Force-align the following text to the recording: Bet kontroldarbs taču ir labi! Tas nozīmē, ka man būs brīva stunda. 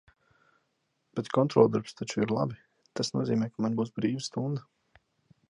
Bet 1.19 1.29
kontroldarbs 1.37 1.93
taču 1.99 2.23
ir 2.25 2.33
labi! 2.37 2.59
Tas 3.01 3.15
nozīmē, 3.19 3.51
ka 3.53 3.67
man 3.67 3.79
būs 3.83 3.95
brīva 4.01 4.27
stunda. 4.31 4.67